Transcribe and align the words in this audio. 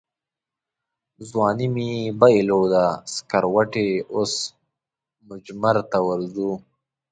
ځواني 1.29 1.67
مې 1.75 1.89
بایلوده 2.19 2.85
سکروټې 3.13 3.89
اوس 4.13 4.33
مجمرته 5.29 5.97
ورځو 6.09 6.51